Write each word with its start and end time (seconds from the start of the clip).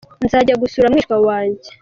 Nzajya 0.25 0.55
gusura 0.63 0.91
mwishya 0.91 1.17
wanjye. 1.27 1.69